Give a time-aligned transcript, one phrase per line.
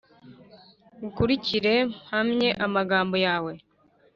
[0.97, 3.53] Ngukurikire mpamye amagambo yawe